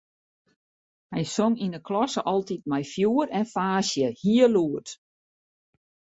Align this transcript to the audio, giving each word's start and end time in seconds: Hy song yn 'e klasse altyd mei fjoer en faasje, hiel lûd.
Hy 1.13 1.23
song 1.35 1.55
yn 1.65 1.75
'e 1.77 1.81
klasse 1.87 2.21
altyd 2.31 2.63
mei 2.69 2.83
fjoer 2.93 3.29
en 3.39 3.49
faasje, 3.53 4.07
hiel 4.21 4.53
lûd. 4.55 4.87